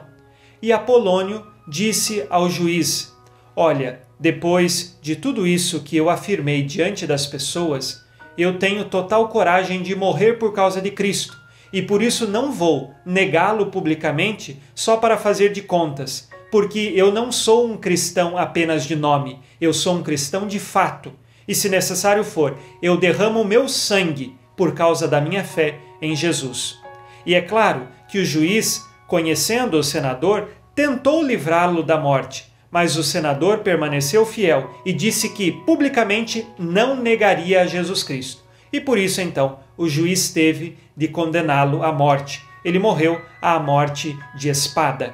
E 0.61 0.71
Apolônio 0.71 1.45
disse 1.67 2.25
ao 2.29 2.49
juiz: 2.49 3.13
Olha, 3.55 4.01
depois 4.19 4.97
de 5.01 5.15
tudo 5.15 5.45
isso 5.45 5.81
que 5.81 5.97
eu 5.97 6.09
afirmei 6.09 6.63
diante 6.63 7.05
das 7.05 7.25
pessoas, 7.25 8.03
eu 8.37 8.57
tenho 8.57 8.85
total 8.85 9.29
coragem 9.29 9.81
de 9.81 9.95
morrer 9.95 10.33
por 10.33 10.53
causa 10.53 10.81
de 10.81 10.91
Cristo 10.91 11.45
e 11.71 11.81
por 11.81 12.01
isso 12.01 12.27
não 12.27 12.51
vou 12.51 12.93
negá-lo 13.05 13.67
publicamente 13.67 14.61
só 14.73 14.97
para 14.97 15.17
fazer 15.17 15.51
de 15.51 15.61
contas, 15.61 16.29
porque 16.49 16.93
eu 16.95 17.11
não 17.11 17.31
sou 17.31 17.67
um 17.69 17.75
cristão 17.75 18.37
apenas 18.37 18.85
de 18.85 18.95
nome, 18.95 19.39
eu 19.59 19.73
sou 19.73 19.95
um 19.95 20.03
cristão 20.03 20.47
de 20.47 20.59
fato. 20.59 21.11
E 21.47 21.53
se 21.53 21.69
necessário 21.69 22.23
for, 22.23 22.57
eu 22.81 22.97
derramo 22.97 23.41
o 23.41 23.45
meu 23.45 23.67
sangue 23.67 24.35
por 24.55 24.73
causa 24.73 25.07
da 25.07 25.21
minha 25.21 25.43
fé 25.43 25.79
em 26.01 26.15
Jesus. 26.15 26.79
E 27.25 27.35
é 27.35 27.41
claro 27.41 27.87
que 28.07 28.19
o 28.19 28.25
juiz, 28.25 28.85
conhecendo 29.07 29.77
o 29.77 29.83
senador, 29.83 30.49
tentou 30.73 31.23
livrá-lo 31.23 31.83
da 31.83 31.97
morte 31.97 32.53
mas 32.75 32.97
o 32.97 33.03
senador 33.05 33.59
permaneceu 33.59 34.25
fiel 34.25 34.69
e 34.85 34.91
disse 34.91 35.29
que 35.29 35.49
publicamente 35.49 36.45
não 36.59 36.93
negaria 36.93 37.61
a 37.61 37.65
Jesus 37.65 38.03
Cristo. 38.03 38.43
E 38.69 38.81
por 38.81 38.97
isso, 38.97 39.21
então, 39.21 39.59
o 39.77 39.87
juiz 39.87 40.29
teve 40.29 40.77
de 40.93 41.07
condená-lo 41.07 41.83
à 41.83 41.93
morte. 41.93 42.43
Ele 42.65 42.77
morreu 42.77 43.21
à 43.41 43.57
morte 43.59 44.17
de 44.37 44.49
espada. 44.49 45.13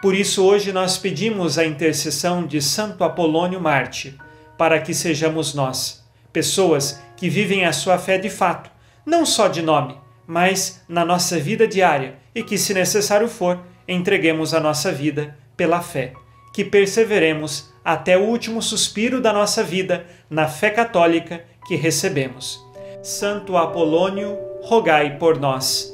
Por 0.00 0.14
isso, 0.14 0.42
hoje 0.42 0.72
nós 0.72 0.96
pedimos 0.96 1.58
a 1.58 1.66
intercessão 1.66 2.46
de 2.46 2.62
Santo 2.62 3.04
Apolônio 3.04 3.60
Mártir, 3.60 4.14
para 4.56 4.80
que 4.80 4.94
sejamos 4.94 5.54
nós, 5.54 6.04
pessoas 6.32 7.00
que 7.16 7.28
vivem 7.28 7.64
a 7.64 7.72
sua 7.72 7.98
fé 7.98 8.18
de 8.18 8.30
fato, 8.30 8.70
não 9.04 9.24
só 9.24 9.48
de 9.48 9.62
nome, 9.62 9.96
mas 10.26 10.82
na 10.88 11.04
nossa 11.04 11.38
vida 11.38 11.66
diária 11.66 12.16
e 12.34 12.42
que, 12.42 12.56
se 12.56 12.72
necessário 12.74 13.28
for, 13.28 13.60
entreguemos 13.86 14.54
a 14.54 14.60
nossa 14.60 14.90
vida 14.90 15.36
pela 15.56 15.80
fé 15.80 16.14
que 16.54 16.64
perseveremos 16.64 17.68
até 17.84 18.16
o 18.16 18.22
último 18.22 18.62
suspiro 18.62 19.20
da 19.20 19.32
nossa 19.32 19.62
vida 19.62 20.06
na 20.30 20.46
fé 20.46 20.70
católica 20.70 21.44
que 21.66 21.74
recebemos. 21.74 22.64
Santo 23.02 23.56
Apolônio, 23.56 24.38
rogai 24.62 25.18
por 25.18 25.38
nós. 25.38 25.92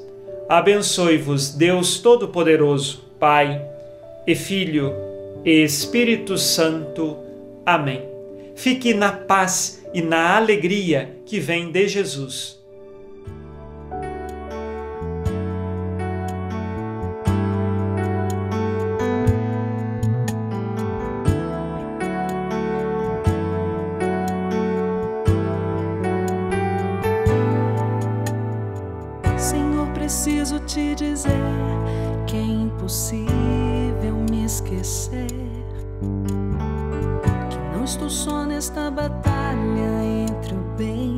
Abençoe-vos 0.49 1.55
Deus 1.55 1.99
Todo-Poderoso, 1.99 3.05
Pai 3.18 3.61
e 4.27 4.35
Filho 4.35 4.94
e 5.44 5.64
Espírito 5.64 6.37
Santo. 6.37 7.16
Amém. 7.64 8.10
Fique 8.61 8.92
na 8.92 9.11
paz 9.11 9.83
e 9.94 10.03
na 10.03 10.37
alegria 10.37 11.16
que 11.25 11.40
vem 11.40 11.73
de 11.73 11.88
Jesus. 11.88 12.61
te 30.73 30.94
dizer 30.94 31.33
que 32.29 32.37
é 32.37 32.42
impossível 32.42 34.14
me 34.31 34.44
esquecer. 34.44 35.27
Que 37.51 37.77
não 37.77 37.83
estou 37.85 38.09
só 38.09 38.39
nesta 38.61 38.90
batalha 38.90 40.05
entre 40.29 40.55
o 40.55 40.61
bem 40.77 41.10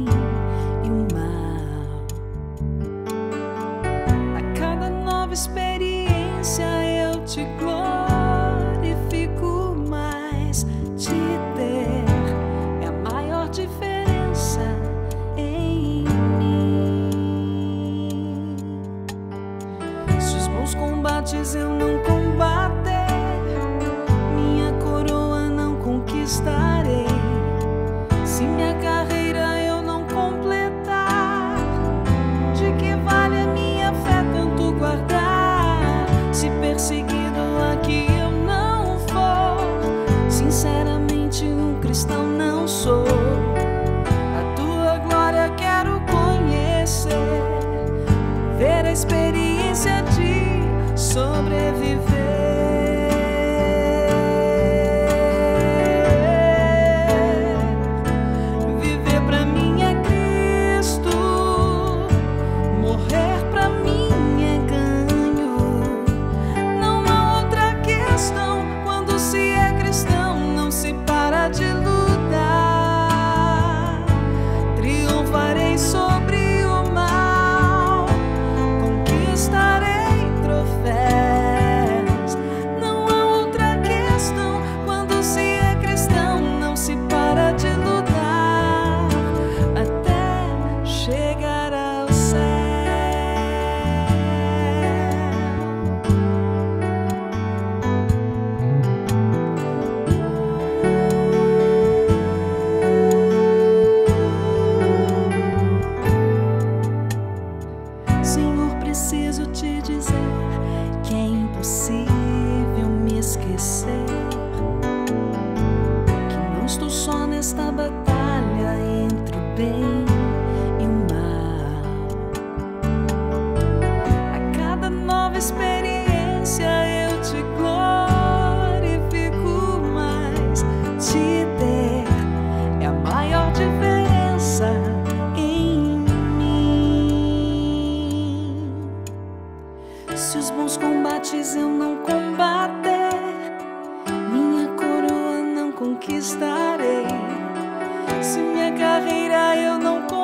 Se 148.23 148.39
minha 148.39 148.71
carreira 148.71 149.57
eu 149.57 149.77
não 149.79 150.03
completar, 150.03 150.22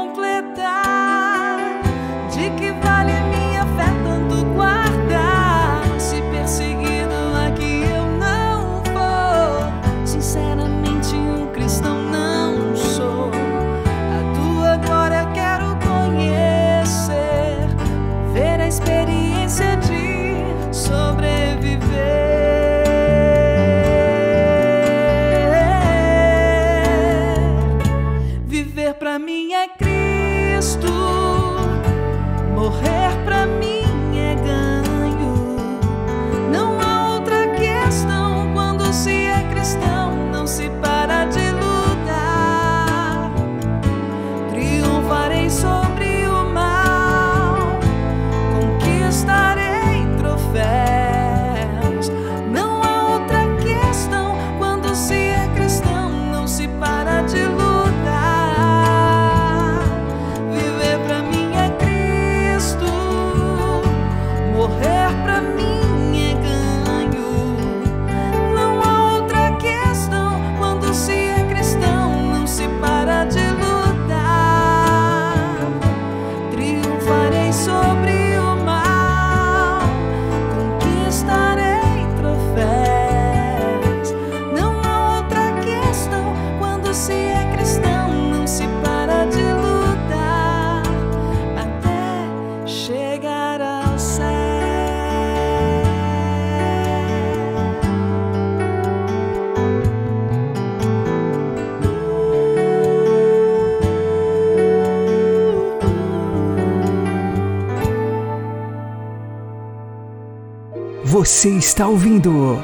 Você 111.38 111.50
está 111.50 111.86
ouvindo 111.86 112.56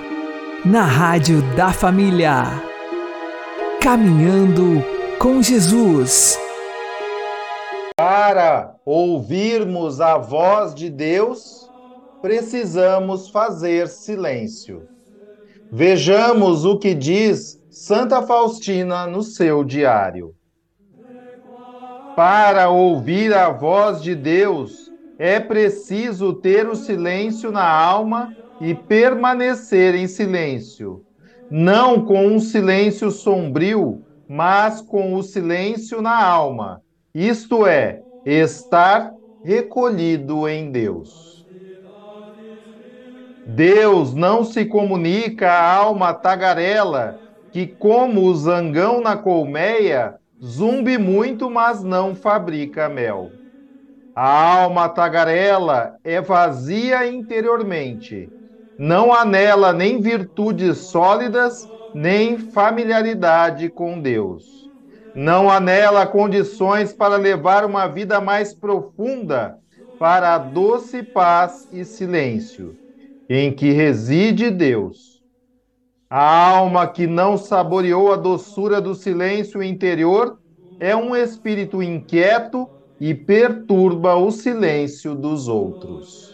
na 0.64 0.82
Rádio 0.82 1.40
da 1.54 1.72
Família. 1.72 2.60
Caminhando 3.80 4.84
com 5.16 5.40
Jesus. 5.40 6.36
Para 7.96 8.74
ouvirmos 8.84 10.00
a 10.00 10.18
voz 10.18 10.74
de 10.74 10.90
Deus, 10.90 11.70
precisamos 12.20 13.30
fazer 13.30 13.86
silêncio. 13.86 14.88
Vejamos 15.70 16.64
o 16.64 16.76
que 16.76 16.94
diz 16.94 17.62
Santa 17.70 18.22
Faustina 18.22 19.06
no 19.06 19.22
seu 19.22 19.62
diário. 19.62 20.34
Para 22.16 22.70
ouvir 22.70 23.32
a 23.34 23.50
voz 23.50 24.02
de 24.02 24.16
Deus, 24.16 24.90
é 25.16 25.38
preciso 25.38 26.32
ter 26.32 26.68
o 26.68 26.74
silêncio 26.74 27.52
na 27.52 27.64
alma 27.64 28.34
e 28.58 28.74
permanecer 28.74 29.94
em 29.94 30.06
silêncio. 30.06 31.04
Não 31.48 32.04
com 32.04 32.26
um 32.26 32.38
silêncio 32.40 33.10
sombrio, 33.10 34.02
mas 34.26 34.80
com 34.80 35.14
o 35.14 35.22
silêncio 35.22 36.00
na 36.00 36.16
alma, 36.24 36.82
isto 37.14 37.66
é, 37.66 38.02
estar 38.24 39.12
recolhido 39.42 40.48
em 40.48 40.70
Deus. 40.72 41.46
Deus 43.46 44.14
não 44.14 44.44
se 44.44 44.64
comunica 44.66 45.50
à 45.50 45.74
alma 45.74 46.12
tagarela, 46.14 47.18
que, 47.50 47.66
como 47.66 48.22
o 48.22 48.34
zangão 48.34 49.00
na 49.00 49.16
colmeia, 49.16 50.18
zumbe 50.42 50.98
muito, 50.98 51.50
mas 51.50 51.82
não 51.82 52.14
fabrica 52.14 52.88
mel. 52.88 53.34
A 54.14 54.56
alma 54.62 54.88
tagarela 54.88 55.96
é 56.04 56.20
vazia 56.20 57.06
interiormente. 57.06 58.32
Não 58.76 59.12
há 59.12 59.24
nela 59.24 59.72
nem 59.72 60.00
virtudes 60.00 60.88
sólidas, 60.90 61.68
nem 61.92 62.38
familiaridade 62.38 63.68
com 63.70 64.00
Deus. 64.00 64.70
Não 65.14 65.48
há 65.50 65.60
nela 65.60 66.06
condições 66.06 66.92
para 66.92 67.16
levar 67.16 67.64
uma 67.64 67.86
vida 67.86 68.20
mais 68.20 68.52
profunda 68.52 69.56
para 69.96 70.34
a 70.34 70.38
doce 70.38 71.02
paz 71.04 71.68
e 71.70 71.84
silêncio, 71.84 72.76
em 73.28 73.54
que 73.54 73.70
reside 73.70 74.50
Deus. 74.50 75.22
A 76.10 76.48
alma 76.48 76.86
que 76.88 77.06
não 77.06 77.36
saboreou 77.36 78.12
a 78.12 78.16
doçura 78.16 78.80
do 78.80 78.94
silêncio 78.94 79.62
interior 79.62 80.38
é 80.78 80.94
um 80.96 81.14
espírito 81.14 81.82
inquieto 81.82 82.70
e 83.00 83.14
perturba 83.14 84.16
o 84.16 84.30
silêncio 84.30 85.14
dos 85.14 85.48
outros. 85.48 86.33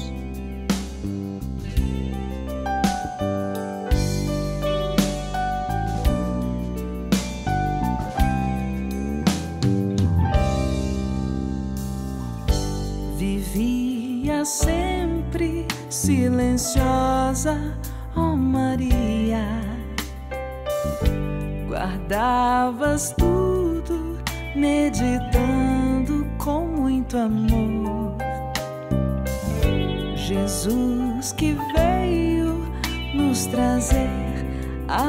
Silenciosa, 16.57 17.57
ó 18.15 18.35
Maria. 18.35 19.45
Guardavas 21.67 23.13
tudo, 23.17 24.19
meditando 24.55 26.25
com 26.37 26.65
muito 26.65 27.17
amor. 27.17 28.17
Jesus 30.15 31.31
que 31.33 31.57
veio 31.73 32.65
nos 33.13 33.45
trazer 33.47 34.09
a 34.87 35.01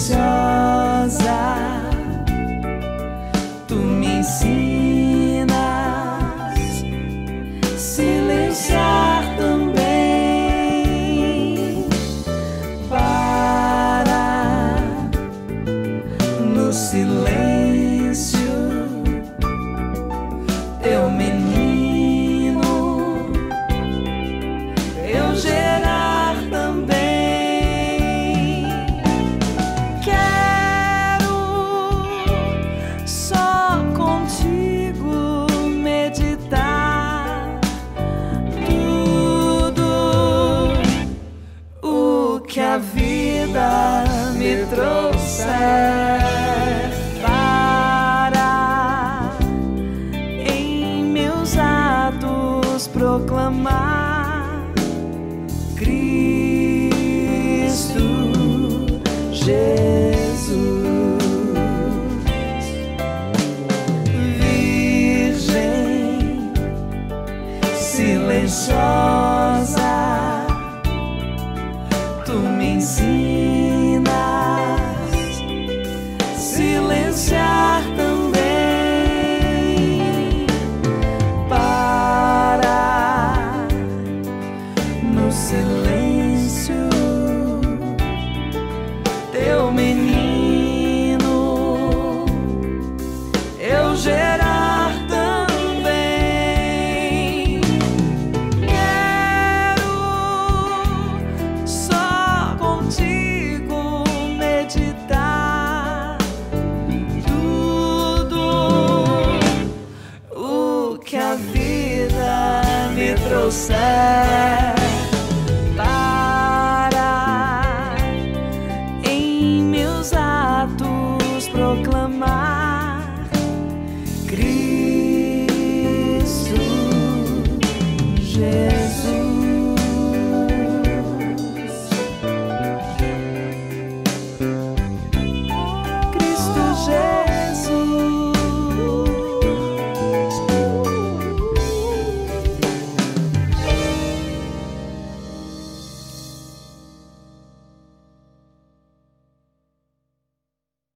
Seu 0.00 0.29